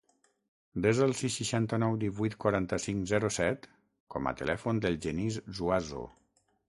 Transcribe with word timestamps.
Desa 0.85 1.01
el 1.07 1.11
sis, 1.17 1.35
seixanta-nou, 1.41 1.97
divuit, 2.03 2.37
quaranta-cinc, 2.45 3.05
zero, 3.11 3.31
set 3.37 3.67
com 4.17 4.31
a 4.33 4.37
telèfon 4.41 4.81
del 4.87 4.99
Genís 5.07 5.39
Zuazo. 5.61 6.03